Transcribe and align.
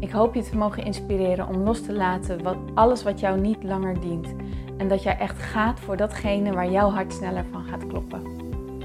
Ik 0.00 0.10
hoop 0.10 0.34
je 0.34 0.42
te 0.42 0.56
mogen 0.56 0.84
inspireren 0.84 1.48
om 1.48 1.56
los 1.56 1.82
te 1.82 1.92
laten 1.92 2.42
wat, 2.42 2.56
alles 2.74 3.02
wat 3.02 3.20
jou 3.20 3.40
niet 3.40 3.62
langer 3.62 4.00
dient. 4.00 4.34
En 4.76 4.88
dat 4.88 5.02
jij 5.02 5.18
echt 5.18 5.38
gaat 5.38 5.80
voor 5.80 5.96
datgene 5.96 6.52
waar 6.52 6.70
jouw 6.70 6.90
hart 6.90 7.12
sneller 7.12 7.44
van 7.50 7.64
gaat 7.64 7.86
kloppen. 7.86 8.22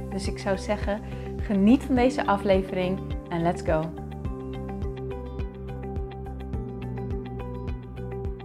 Dus 0.09 0.27
ik 0.27 0.37
zou 0.37 0.57
zeggen, 0.57 1.01
geniet 1.41 1.83
van 1.83 1.95
deze 1.95 2.25
aflevering 2.25 2.99
en 3.29 3.41
let's 3.41 3.61
go. 3.61 3.93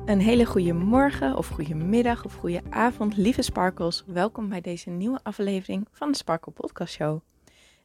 Een 0.04 0.20
hele 0.20 0.44
goede 0.44 0.72
morgen 0.72 1.36
of 1.36 1.48
goede 1.48 1.74
middag 1.74 2.24
of 2.24 2.34
goede 2.34 2.62
avond, 2.70 3.16
lieve 3.16 3.42
Sparkles. 3.42 4.04
Welkom 4.06 4.48
bij 4.48 4.60
deze 4.60 4.90
nieuwe 4.90 5.20
aflevering 5.22 5.86
van 5.92 6.10
de 6.10 6.16
Sparkle 6.16 6.52
Podcast 6.52 6.94
Show. 6.94 7.20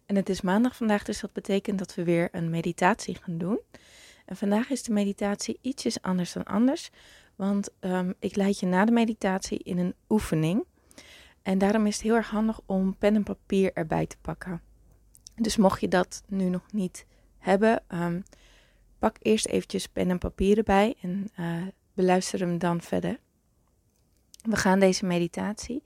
En 0.06 0.16
het 0.16 0.30
is 0.30 0.42
maandag 0.42 0.76
vandaag, 0.76 1.04
dus 1.04 1.20
dat 1.20 1.34
betekent 1.34 1.80
dat 1.80 1.96
we 1.96 2.04
weer 2.04 2.30
een 2.32 2.50
meditatie 2.50 3.18
gaan 3.22 3.38
doen. 3.38 3.60
En 4.26 4.36
vandaag 4.36 4.70
is 4.70 4.84
de 4.84 4.94
meditatie 4.94 5.60
ietsjes 5.62 6.02
anders 6.02 6.34
dan 6.34 6.44
anders, 6.44 6.90
want 7.36 7.70
um, 7.80 8.14
ik 8.20 8.36
leid 8.36 8.60
je 8.60 8.66
na 8.66 8.86
de 8.86 8.92
meditatie 8.92 9.60
in 9.60 9.78
een 9.78 9.96
oefening. 10.10 10.66
En 11.42 11.58
daarom 11.58 11.88
is 11.88 11.94
het 11.94 12.04
heel 12.04 12.16
erg 12.16 12.30
handig 12.30 12.60
om 12.66 12.98
pen 12.98 13.16
en 13.16 13.24
papier 13.24 13.74
erbij 13.74 14.06
te 14.08 14.18
pakken. 14.22 14.62
Dus 15.36 15.58
mocht 15.58 15.82
je 15.82 15.88
dat 15.88 16.24
nu 16.28 16.50
nog 16.50 16.72
niet 16.72 17.06
hebben, 17.38 17.84
um, 17.88 18.24
pak 19.00 19.18
eerst 19.22 19.46
eventjes 19.46 19.88
pen 19.88 20.10
en 20.10 20.18
papier 20.18 20.58
erbij 20.58 20.96
en 21.02 21.28
uh, 21.40 21.68
beluister 21.94 22.40
hem 22.40 22.58
dan 22.58 22.82
verder. 22.82 23.20
We 24.42 24.56
gaan 24.56 24.80
deze 24.80 25.06
meditatie 25.06 25.84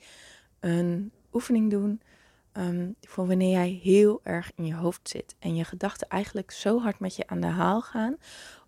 een 0.59 1.11
oefening 1.33 1.69
doen 1.69 2.01
um, 2.57 2.95
voor 3.01 3.27
wanneer 3.27 3.51
jij 3.51 3.79
heel 3.83 4.19
erg 4.23 4.51
in 4.55 4.65
je 4.65 4.73
hoofd 4.73 5.09
zit 5.09 5.35
en 5.39 5.55
je 5.55 5.63
gedachten 5.63 6.07
eigenlijk 6.07 6.51
zo 6.51 6.79
hard 6.79 6.99
met 6.99 7.15
je 7.15 7.27
aan 7.27 7.39
de 7.39 7.47
haal 7.47 7.81
gaan, 7.81 8.17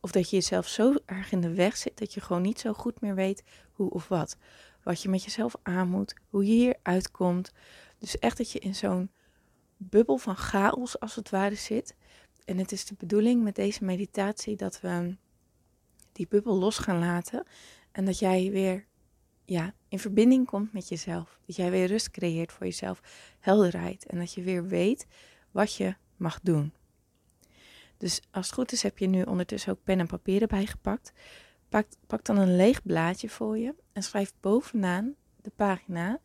of 0.01 0.11
dat 0.11 0.29
je 0.29 0.35
jezelf 0.35 0.67
zo 0.67 0.93
erg 1.05 1.31
in 1.31 1.41
de 1.41 1.53
weg 1.53 1.77
zit 1.77 1.97
dat 1.97 2.13
je 2.13 2.21
gewoon 2.21 2.41
niet 2.41 2.59
zo 2.59 2.73
goed 2.73 3.01
meer 3.01 3.15
weet 3.15 3.43
hoe 3.71 3.89
of 3.89 4.07
wat. 4.07 4.37
Wat 4.83 5.01
je 5.01 5.09
met 5.09 5.23
jezelf 5.23 5.55
aan 5.63 5.89
moet, 5.89 6.15
hoe 6.29 6.45
je 6.45 6.51
hier 6.51 6.75
uitkomt. 6.83 7.51
Dus 7.97 8.19
echt 8.19 8.37
dat 8.37 8.51
je 8.51 8.59
in 8.59 8.75
zo'n 8.75 9.11
bubbel 9.77 10.17
van 10.17 10.35
chaos 10.35 10.99
als 10.99 11.15
het 11.15 11.29
ware 11.29 11.55
zit. 11.55 11.95
En 12.45 12.57
het 12.57 12.71
is 12.71 12.85
de 12.85 12.95
bedoeling 12.97 13.43
met 13.43 13.55
deze 13.55 13.83
meditatie 13.83 14.55
dat 14.55 14.81
we 14.81 15.17
die 16.11 16.27
bubbel 16.27 16.57
los 16.57 16.77
gaan 16.77 16.99
laten 16.99 17.43
en 17.91 18.05
dat 18.05 18.19
jij 18.19 18.51
weer 18.51 18.87
ja, 19.49 19.73
in 19.87 19.99
verbinding 19.99 20.45
komt 20.45 20.73
met 20.73 20.87
jezelf. 20.87 21.39
Dat 21.45 21.55
jij 21.55 21.71
weer 21.71 21.87
rust 21.87 22.11
creëert 22.11 22.51
voor 22.51 22.65
jezelf, 22.65 23.01
helderheid. 23.39 24.05
En 24.05 24.17
dat 24.17 24.33
je 24.33 24.41
weer 24.41 24.67
weet 24.67 25.07
wat 25.51 25.75
je 25.75 25.95
mag 26.17 26.39
doen. 26.41 26.73
Dus 27.97 28.21
als 28.31 28.45
het 28.45 28.55
goed 28.55 28.71
is, 28.71 28.83
heb 28.83 28.97
je 28.97 29.07
nu 29.07 29.21
ondertussen 29.23 29.71
ook 29.71 29.83
pen 29.83 29.99
en 29.99 30.07
papier 30.07 30.41
erbij 30.41 30.65
gepakt. 30.65 31.13
Pak, 31.69 31.87
pak 32.07 32.23
dan 32.25 32.37
een 32.37 32.55
leeg 32.55 32.83
blaadje 32.83 33.29
voor 33.29 33.57
je 33.57 33.75
en 33.91 34.03
schrijf 34.03 34.33
bovenaan 34.39 35.15
de 35.41 35.51
pagina 35.55 36.19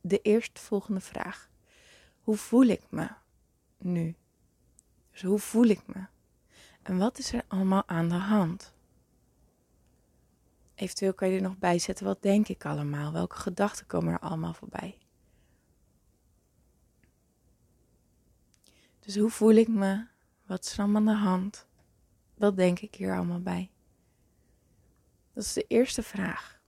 de 0.00 0.20
eerstvolgende 0.20 1.00
vraag. 1.00 1.50
Hoe 2.20 2.36
voel 2.36 2.64
ik 2.64 2.82
me 2.90 3.08
nu? 3.78 4.14
Dus 5.12 5.22
hoe 5.22 5.38
voel 5.38 5.64
ik 5.64 5.86
me? 5.86 6.06
En 6.82 6.98
wat 6.98 7.18
is 7.18 7.32
er 7.32 7.44
allemaal 7.48 7.82
aan 7.86 8.08
de 8.08 8.14
hand? 8.14 8.74
Eventueel 10.76 11.14
kan 11.14 11.28
je 11.28 11.36
er 11.36 11.42
nog 11.42 11.58
bij 11.58 11.78
zetten, 11.78 12.06
wat 12.06 12.22
denk 12.22 12.48
ik 12.48 12.64
allemaal? 12.64 13.12
Welke 13.12 13.36
gedachten 13.36 13.86
komen 13.86 14.12
er 14.12 14.18
allemaal 14.18 14.54
voorbij? 14.54 14.98
Dus 19.00 19.16
hoe 19.16 19.30
voel 19.30 19.54
ik 19.54 19.68
me? 19.68 20.06
Wat 20.46 20.64
is 20.64 20.72
er 20.72 20.78
allemaal 20.78 21.00
aan 21.00 21.06
de 21.06 21.22
hand? 21.28 21.66
Wat 22.34 22.56
denk 22.56 22.78
ik 22.80 22.94
hier 22.94 23.14
allemaal 23.14 23.40
bij? 23.40 23.70
Dat 25.32 25.44
is 25.44 25.52
de 25.52 25.64
eerste 25.68 26.02
vraag. 26.02 26.60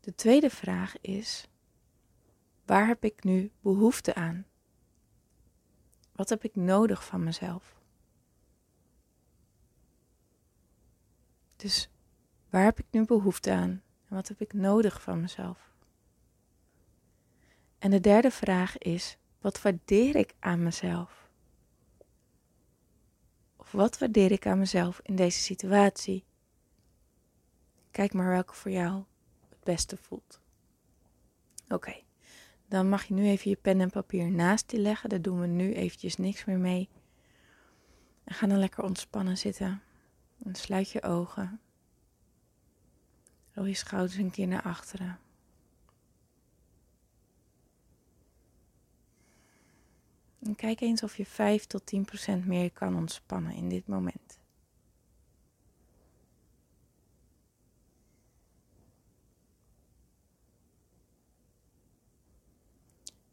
De 0.00 0.14
tweede 0.14 0.50
vraag 0.50 1.00
is: 1.00 1.48
waar 2.64 2.86
heb 2.86 3.04
ik 3.04 3.24
nu 3.24 3.52
behoefte 3.60 4.14
aan? 4.14 4.46
Wat 6.12 6.28
heb 6.28 6.44
ik 6.44 6.56
nodig 6.56 7.04
van 7.04 7.24
mezelf? 7.24 7.79
Dus 11.60 11.88
waar 12.50 12.64
heb 12.64 12.78
ik 12.78 12.86
nu 12.90 13.04
behoefte 13.04 13.52
aan 13.52 13.82
en 14.08 14.14
wat 14.14 14.28
heb 14.28 14.40
ik 14.40 14.52
nodig 14.52 15.02
van 15.02 15.20
mezelf? 15.20 15.70
En 17.78 17.90
de 17.90 18.00
derde 18.00 18.30
vraag 18.30 18.78
is: 18.78 19.16
wat 19.40 19.62
waardeer 19.62 20.16
ik 20.16 20.34
aan 20.38 20.62
mezelf? 20.62 21.28
Of 23.56 23.72
wat 23.72 23.98
waardeer 23.98 24.32
ik 24.32 24.46
aan 24.46 24.58
mezelf 24.58 25.00
in 25.02 25.16
deze 25.16 25.40
situatie? 25.40 26.24
Kijk 27.90 28.12
maar 28.12 28.28
welke 28.28 28.54
voor 28.54 28.70
jou 28.70 29.04
het 29.48 29.60
beste 29.62 29.96
voelt. 29.96 30.40
Oké, 31.68 32.02
dan 32.68 32.88
mag 32.88 33.04
je 33.04 33.14
nu 33.14 33.26
even 33.28 33.50
je 33.50 33.56
pen 33.56 33.80
en 33.80 33.90
papier 33.90 34.30
naast 34.30 34.70
je 34.70 34.78
leggen. 34.78 35.08
Daar 35.08 35.22
doen 35.22 35.40
we 35.40 35.46
nu 35.46 35.74
eventjes 35.74 36.16
niks 36.16 36.44
meer 36.44 36.58
mee. 36.58 36.88
En 38.24 38.34
ga 38.34 38.46
dan 38.46 38.58
lekker 38.58 38.84
ontspannen 38.84 39.38
zitten. 39.38 39.82
En 40.44 40.54
sluit 40.54 40.90
je 40.90 41.02
ogen. 41.02 41.60
Rol 43.52 43.64
je 43.64 43.74
schouders 43.74 44.16
een 44.16 44.30
keer 44.30 44.46
naar 44.46 44.62
achteren. 44.62 45.18
En 50.38 50.56
kijk 50.56 50.80
eens 50.80 51.02
of 51.02 51.16
je 51.16 51.26
5 51.26 51.66
tot 51.66 51.86
10 51.86 52.04
procent 52.04 52.46
meer 52.46 52.70
kan 52.70 52.96
ontspannen 52.96 53.54
in 53.54 53.68
dit 53.68 53.86
moment. 53.86 54.38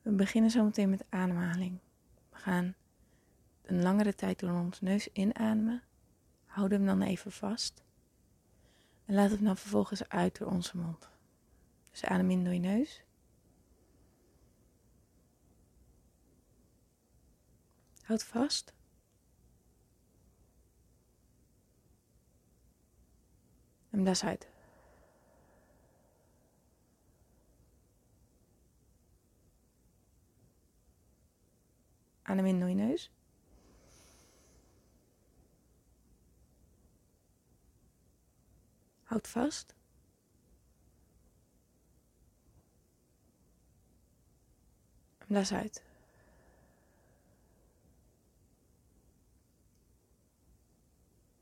We 0.02 0.12
beginnen 0.12 0.52
zo 0.52 0.64
meteen 0.64 0.90
met 0.90 1.06
ademhaling. 1.10 1.80
We 2.30 2.38
gaan 2.38 2.76
een 3.62 3.82
langere 3.82 4.16
tijd 4.16 4.40
door 4.40 4.52
ons 4.52 4.82
neus 4.82 5.12
inademen 5.14 5.84
Houd 6.58 6.72
hem 6.72 6.86
dan 6.86 7.02
even 7.02 7.32
vast. 7.32 7.84
En 9.06 9.14
laat 9.14 9.30
hem 9.30 9.44
dan 9.44 9.58
vervolgens 9.58 10.10
uit 10.10 10.38
door 10.38 10.48
onze 10.48 10.78
mond. 10.78 11.10
Dus 11.92 12.06
adem 12.06 12.32
in 12.32 12.44
door 12.44 12.54
je 12.54 12.60
neus. 12.60 13.04
Houd 18.04 18.24
vast. 18.24 18.74
En 23.90 24.02
blaas 24.02 24.24
uit. 24.24 24.50
Adem 32.22 32.46
in 32.46 32.60
door 32.60 32.70
je 32.70 32.76
neus. 32.76 33.17
Houd 39.08 39.28
vast. 39.28 39.74
Blaas 45.28 45.54
uit. 45.54 45.84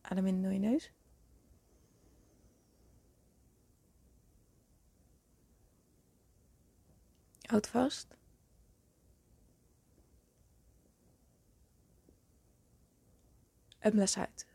Adem 0.01 0.27
in 0.27 0.41
door 0.41 0.51
je 0.53 0.59
neus. 0.59 0.91
Houd 7.41 7.67
vast. 7.67 8.17
En 13.79 13.91
blaas 13.91 14.17
uit. 14.17 14.54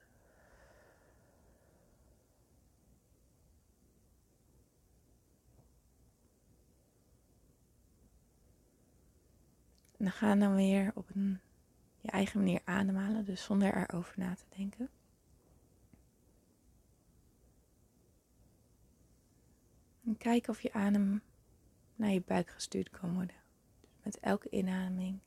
En 10.10 10.16
gaan 10.16 10.38
dan 10.38 10.54
weer 10.54 10.90
op 10.94 11.08
een 11.14 11.40
je 12.00 12.10
eigen 12.10 12.38
manier 12.38 12.60
ademhalen, 12.64 13.24
dus 13.24 13.42
zonder 13.42 13.76
erover 13.76 14.14
na 14.16 14.34
te 14.34 14.44
denken. 14.56 14.90
En 20.04 20.16
kijk 20.18 20.48
of 20.48 20.60
je 20.60 20.72
adem 20.72 21.22
naar 21.96 22.10
je 22.10 22.22
buik 22.26 22.50
gestuurd 22.50 22.90
kan 22.90 23.14
worden. 23.14 23.36
Dus 23.80 23.90
met 24.02 24.18
elke 24.18 24.50
inademing 24.50 25.18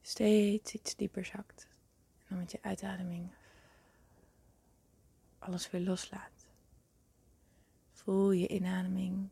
steeds 0.00 0.74
iets 0.74 0.96
dieper 0.96 1.24
zakt. 1.24 1.68
En 2.18 2.24
dan 2.28 2.38
met 2.38 2.50
je 2.50 2.58
uitademing 2.62 3.30
alles 5.38 5.70
weer 5.70 5.80
loslaat. 5.80 6.46
Voel 7.90 8.30
je 8.30 8.48
inademing 8.48 9.28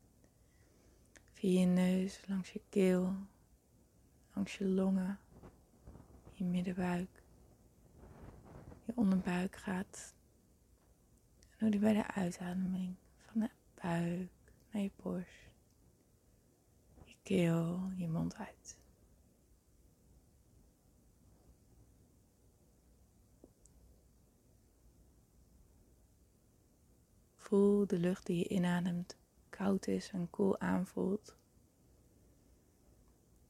via 1.33 1.61
je 1.61 1.67
neus, 1.67 2.21
langs 2.27 2.53
je 2.53 2.61
keel, 2.69 3.17
langs 4.35 4.59
je 4.59 4.65
longen, 4.65 5.19
je 6.33 6.45
middenbuik, 6.45 7.23
je 8.85 8.93
onderbuik 8.95 9.57
gaat. 9.57 10.15
En 11.51 11.57
hoe 11.59 11.71
die 11.71 11.81
bij 11.81 11.93
de 11.93 12.07
uitademing 12.07 12.97
van 13.17 13.41
de 13.41 13.51
buik 13.75 14.31
naar 14.71 14.83
je 14.83 14.91
borst, 15.03 15.29
je 17.05 17.15
keel, 17.23 17.91
je 17.97 18.09
mond 18.09 18.35
uit. 18.35 18.79
Voel 27.37 27.87
de 27.87 27.99
lucht 27.99 28.27
die 28.27 28.39
je 28.39 28.49
inademt 28.49 29.17
koud 29.49 29.87
is 29.87 30.11
en 30.11 30.31
koel 30.31 30.61
aanvoelt. 30.61 31.37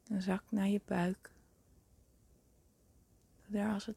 En 0.08 0.22
zak 0.22 0.42
naar 0.50 0.68
je 0.68 0.80
buik. 0.84 1.30
Daar 3.46 3.72
als 3.72 3.86
het 3.86 3.96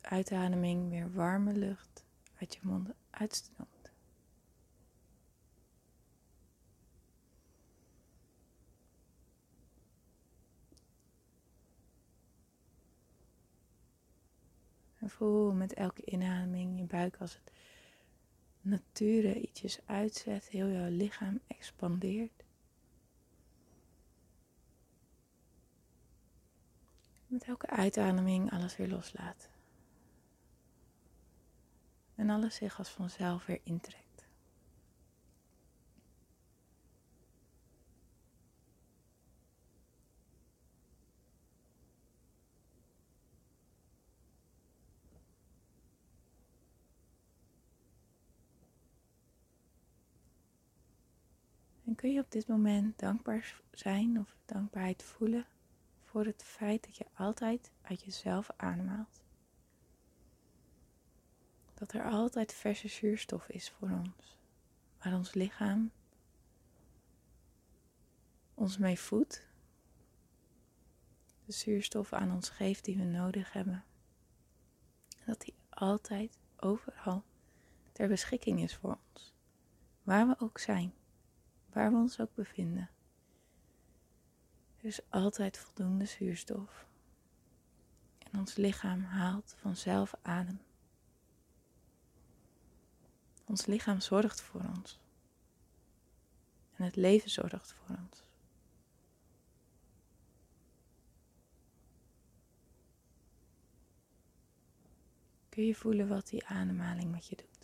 uitademing 0.00 0.90
weer 0.90 1.12
warme 1.12 1.52
lucht 1.52 2.04
uit 2.38 2.54
je 2.54 2.60
mond 2.62 2.88
uitstroomt. 3.10 3.90
En 14.98 15.10
voel 15.10 15.52
met 15.52 15.74
elke 15.74 16.04
inademing 16.04 16.78
je 16.78 16.84
buik 16.84 17.16
als 17.16 17.32
het 17.32 17.52
nature 18.60 19.40
ietsjes 19.40 19.78
uitzet, 19.86 20.48
heel 20.48 20.68
jouw 20.68 20.88
lichaam 20.88 21.40
expandeert. 21.46 22.37
Met 27.38 27.48
elke 27.48 27.66
uitademing 27.66 28.52
alles 28.52 28.76
weer 28.76 28.88
loslaat. 28.88 29.48
En 32.14 32.30
alles 32.30 32.54
zich 32.54 32.78
als 32.78 32.88
vanzelf 32.88 33.46
weer 33.46 33.60
intrekt. 33.62 34.26
En 51.84 51.94
kun 51.94 52.12
je 52.12 52.20
op 52.20 52.30
dit 52.30 52.48
moment 52.48 52.98
dankbaar 52.98 53.60
zijn 53.72 54.18
of 54.18 54.36
dankbaarheid 54.44 55.02
voelen 55.02 55.46
voor 56.18 56.26
het 56.26 56.44
feit 56.44 56.84
dat 56.84 56.96
je 56.96 57.06
altijd 57.14 57.70
uit 57.82 58.02
jezelf 58.02 58.50
ademhaalt? 58.56 59.22
Dat 61.74 61.92
er 61.92 62.10
altijd 62.10 62.52
verse 62.52 62.88
zuurstof 62.88 63.48
is 63.48 63.70
voor 63.70 63.90
ons, 63.90 64.36
waar 65.02 65.14
ons 65.14 65.34
lichaam 65.34 65.90
ons 68.54 68.78
mee 68.78 68.98
voedt, 68.98 69.46
de 71.44 71.52
zuurstof 71.52 72.12
aan 72.12 72.32
ons 72.32 72.48
geeft 72.48 72.84
die 72.84 72.96
we 72.96 73.04
nodig 73.04 73.52
hebben. 73.52 73.84
dat 75.26 75.40
die 75.40 75.54
altijd 75.68 76.38
overal 76.56 77.24
ter 77.92 78.08
beschikking 78.08 78.60
is 78.62 78.76
voor 78.76 78.98
ons, 79.12 79.34
waar 80.02 80.28
we 80.28 80.34
ook 80.38 80.58
zijn 80.58 80.92
waar 81.72 81.90
we 81.90 81.96
ons 81.96 82.20
ook 82.20 82.34
bevinden. 82.34 82.90
Is 84.88 85.00
altijd 85.08 85.58
voldoende 85.58 86.04
zuurstof. 86.04 86.86
En 88.18 88.38
ons 88.38 88.56
lichaam 88.56 89.02
haalt 89.02 89.54
vanzelf 89.58 90.14
adem. 90.22 90.60
Ons 93.44 93.66
lichaam 93.66 94.00
zorgt 94.00 94.40
voor 94.40 94.60
ons. 94.76 94.98
En 96.76 96.84
het 96.84 96.96
leven 96.96 97.30
zorgt 97.30 97.72
voor 97.72 97.96
ons. 97.96 98.24
Kun 105.48 105.66
je 105.66 105.74
voelen 105.74 106.08
wat 106.08 106.28
die 106.28 106.46
ademhaling 106.46 107.10
met 107.10 107.26
je 107.26 107.36
doet? 107.36 107.57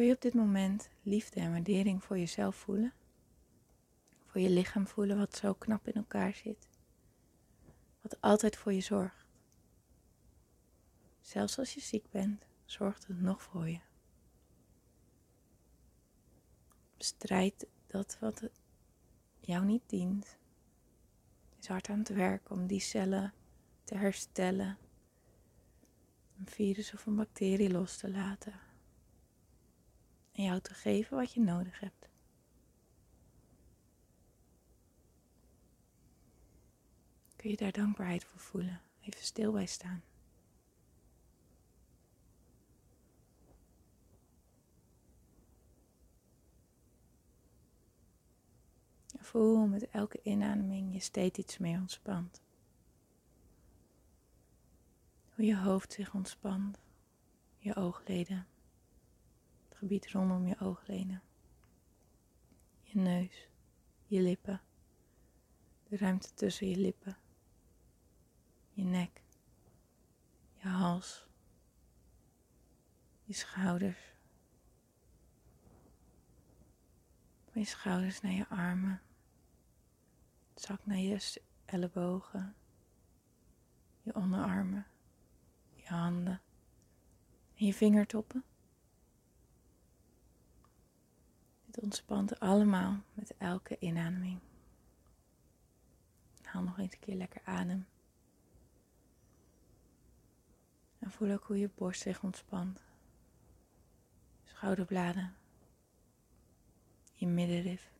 Kun 0.00 0.08
je 0.08 0.14
op 0.14 0.20
dit 0.20 0.34
moment 0.34 0.88
liefde 1.02 1.40
en 1.40 1.50
waardering 1.50 2.04
voor 2.04 2.18
jezelf 2.18 2.56
voelen? 2.56 2.92
Voor 4.26 4.40
je 4.40 4.50
lichaam 4.50 4.86
voelen 4.86 5.18
wat 5.18 5.36
zo 5.36 5.54
knap 5.54 5.88
in 5.88 5.92
elkaar 5.92 6.34
zit? 6.34 6.68
Wat 8.00 8.20
altijd 8.20 8.56
voor 8.56 8.72
je 8.72 8.80
zorgt? 8.80 9.26
Zelfs 11.20 11.58
als 11.58 11.74
je 11.74 11.80
ziek 11.80 12.10
bent, 12.10 12.46
zorgt 12.64 13.06
het 13.06 13.20
nog 13.20 13.42
voor 13.42 13.68
je. 13.68 13.80
Bestrijd 16.96 17.66
dat 17.86 18.16
wat 18.20 18.48
jou 19.40 19.64
niet 19.64 19.82
dient. 19.86 20.38
Is 21.58 21.66
hard 21.66 21.88
aan 21.88 21.98
het 21.98 22.08
werk 22.08 22.50
om 22.50 22.66
die 22.66 22.80
cellen 22.80 23.32
te 23.84 23.94
herstellen. 23.94 24.78
Een 26.38 26.46
virus 26.46 26.94
of 26.94 27.06
een 27.06 27.16
bacterie 27.16 27.70
los 27.70 27.96
te 27.96 28.10
laten 28.10 28.68
en 30.40 30.46
jou 30.46 30.60
te 30.60 30.74
geven 30.74 31.16
wat 31.16 31.32
je 31.32 31.40
nodig 31.40 31.80
hebt. 31.80 32.08
Kun 37.36 37.50
je 37.50 37.56
daar 37.56 37.72
dankbaarheid 37.72 38.24
voor 38.24 38.40
voelen? 38.40 38.80
Even 39.00 39.24
stil 39.24 39.52
bij 39.52 39.66
staan. 39.66 40.02
Voel 49.18 49.66
met 49.66 49.88
elke 49.88 50.20
inademing 50.22 50.92
je 50.92 51.00
steeds 51.00 51.38
iets 51.38 51.58
meer 51.58 51.78
ontspant. 51.78 52.42
Hoe 55.34 55.44
je 55.44 55.56
hoofd 55.56 55.92
zich 55.92 56.14
ontspant, 56.14 56.78
je 57.58 57.74
oogleden 57.76 58.46
gebied 59.80 60.10
rondom 60.10 60.46
je 60.46 60.58
oogleden, 60.58 61.22
je 62.82 62.98
neus, 62.98 63.48
je 64.06 64.20
lippen, 64.20 64.60
de 65.88 65.96
ruimte 65.96 66.34
tussen 66.34 66.68
je 66.68 66.76
lippen, 66.76 67.16
je 68.70 68.82
nek, 68.82 69.22
je 70.56 70.68
hals, 70.68 71.26
je 73.24 73.32
schouders, 73.32 74.14
van 77.50 77.60
je 77.60 77.66
schouders 77.66 78.20
naar 78.20 78.32
je 78.32 78.48
armen, 78.48 79.02
zak 80.54 80.86
naar 80.86 80.98
je 80.98 81.40
ellebogen, 81.64 82.54
je 84.02 84.14
onderarmen, 84.14 84.86
je 85.74 85.86
handen 85.86 86.40
en 87.54 87.66
je 87.66 87.74
vingertoppen. 87.74 88.44
Ontspant 91.82 92.40
allemaal 92.40 93.02
met 93.14 93.34
elke 93.38 93.76
inademing. 93.78 94.38
Haal 96.42 96.62
nog 96.62 96.78
eens 96.78 96.92
een 96.92 96.98
keer 96.98 97.14
lekker 97.14 97.40
adem. 97.44 97.86
En 100.98 101.10
voel 101.10 101.32
ook 101.32 101.44
hoe 101.44 101.58
je 101.58 101.70
borst 101.74 102.00
zich 102.00 102.22
ontspant. 102.22 102.82
Schouderbladen. 104.42 105.34
Je 107.12 107.26
middenrif. 107.26 107.92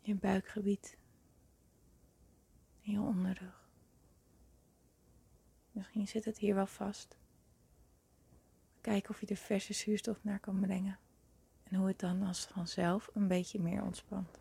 Je 0.00 0.14
buikgebied. 0.14 0.96
Je 2.80 3.00
onderrug. 3.00 3.68
Misschien 5.72 6.08
zit 6.08 6.24
het 6.24 6.38
hier 6.38 6.54
wel 6.54 6.66
vast. 6.66 7.19
Kijken 8.80 9.10
of 9.10 9.20
je 9.20 9.26
de 9.26 9.36
verse 9.36 9.72
zuurstof 9.72 10.24
naar 10.24 10.40
kan 10.40 10.60
brengen. 10.60 10.98
En 11.62 11.76
hoe 11.76 11.88
het 11.88 11.98
dan 11.98 12.22
als 12.22 12.44
vanzelf 12.44 13.10
een 13.14 13.28
beetje 13.28 13.60
meer 13.60 13.82
ontspant. 13.82 14.38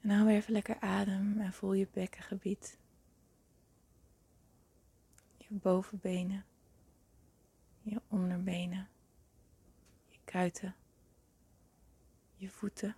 En 0.00 0.10
hou 0.10 0.26
weer 0.26 0.36
even 0.36 0.52
lekker 0.52 0.80
adem 0.80 1.40
en 1.40 1.52
voel 1.52 1.72
je 1.72 1.88
bekkengebied. 1.92 2.78
Je 5.36 5.46
bovenbenen. 5.48 6.44
Je 7.82 8.00
onderbenen. 8.08 8.88
Je 10.08 10.18
kuiten. 10.24 10.74
Je 12.34 12.50
voeten. 12.50 12.96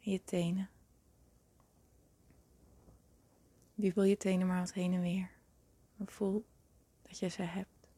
En 0.00 0.12
je 0.12 0.24
tenen. 0.24 0.68
Wiebel 3.74 4.02
je 4.02 4.16
tenen 4.16 4.46
maar 4.46 4.60
wat 4.60 4.72
heen 4.72 4.92
en 4.92 5.00
weer. 5.00 5.35
Voel 6.04 6.46
dat 7.02 7.18
je 7.18 7.28
ze 7.28 7.42
hebt. 7.42 7.88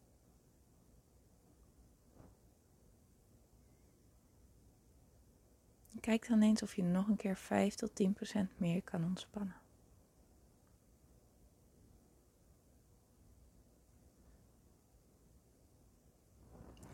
Kijk 6.00 6.28
dan 6.28 6.42
eens 6.42 6.62
of 6.62 6.74
je 6.74 6.82
nog 6.82 7.08
een 7.08 7.16
keer 7.16 7.36
5 7.36 7.74
tot 7.74 7.94
10 7.94 8.12
procent 8.12 8.58
meer 8.58 8.82
kan 8.82 9.04
ontspannen. 9.04 9.56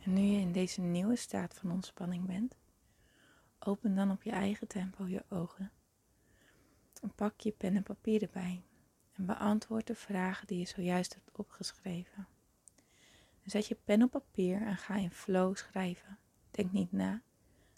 En 0.00 0.12
nu 0.12 0.20
je 0.20 0.40
in 0.40 0.52
deze 0.52 0.80
nieuwe 0.80 1.16
staat 1.16 1.54
van 1.54 1.70
ontspanning 1.70 2.26
bent, 2.26 2.56
open 3.58 3.94
dan 3.94 4.10
op 4.10 4.22
je 4.22 4.30
eigen 4.30 4.68
tempo 4.68 5.06
je 5.06 5.24
ogen. 5.28 5.72
En 7.02 7.14
pak 7.14 7.40
je 7.40 7.52
pen 7.52 7.76
en 7.76 7.82
papier 7.82 8.22
erbij 8.22 8.64
en 9.14 9.26
beantwoord 9.26 9.86
de 9.86 9.94
vragen 9.94 10.46
die 10.46 10.58
je 10.58 10.66
zojuist 10.66 11.14
hebt 11.14 11.30
opgeschreven. 11.32 12.26
zet 13.44 13.66
je 13.66 13.76
pen 13.84 14.02
op 14.02 14.10
papier 14.10 14.62
en 14.62 14.76
ga 14.76 14.94
in 14.94 15.10
flow 15.10 15.56
schrijven. 15.56 16.18
Denk 16.50 16.72
niet 16.72 16.92
na. 16.92 17.22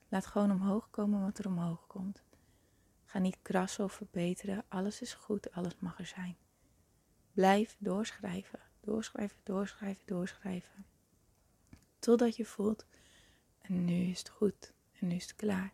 Laat 0.09 0.27
gewoon 0.27 0.51
omhoog 0.51 0.91
komen 0.91 1.21
wat 1.21 1.39
er 1.39 1.47
omhoog 1.47 1.87
komt. 1.87 2.23
Ga 3.05 3.19
niet 3.19 3.39
krassen 3.43 3.85
of 3.85 3.93
verbeteren. 3.93 4.65
Alles 4.69 5.01
is 5.01 5.15
goed, 5.15 5.53
alles 5.53 5.77
mag 5.79 5.99
er 5.99 6.07
zijn. 6.07 6.37
Blijf 7.33 7.77
doorschrijven, 7.79 8.61
doorschrijven, 8.81 9.39
doorschrijven, 9.43 10.03
doorschrijven. 10.07 10.87
Totdat 11.99 12.37
je 12.37 12.45
voelt, 12.45 12.87
en 13.61 13.85
nu 13.85 13.95
is 13.95 14.19
het 14.19 14.29
goed, 14.29 14.73
en 14.93 15.07
nu 15.07 15.15
is 15.15 15.23
het 15.23 15.37
klaar. 15.37 15.73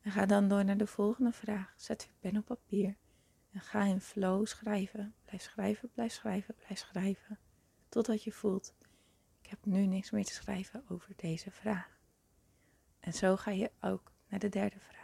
En 0.00 0.10
ga 0.10 0.26
dan 0.26 0.48
door 0.48 0.64
naar 0.64 0.76
de 0.76 0.86
volgende 0.86 1.32
vraag. 1.32 1.74
Zet 1.76 2.02
je 2.02 2.08
pen 2.20 2.36
op 2.36 2.44
papier 2.44 2.96
en 3.54 3.60
ga 3.60 3.84
in 3.84 4.00
flow 4.00 4.46
schrijven. 4.46 5.14
Blijf 5.24 5.42
schrijven, 5.42 5.90
blijf 5.90 6.12
schrijven, 6.12 6.54
blijf 6.54 6.78
schrijven. 6.78 7.38
Totdat 7.88 8.24
je 8.24 8.32
voelt, 8.32 8.74
ik 9.42 9.50
heb 9.50 9.64
nu 9.64 9.86
niks 9.86 10.10
meer 10.10 10.24
te 10.24 10.32
schrijven 10.32 10.84
over 10.88 11.12
deze 11.16 11.50
vraag. 11.50 11.98
En 13.00 13.12
zo 13.12 13.36
ga 13.36 13.50
je 13.50 13.70
ook 13.80 14.12
naar 14.28 14.38
de 14.38 14.48
derde 14.48 14.78
vraag. 14.78 15.03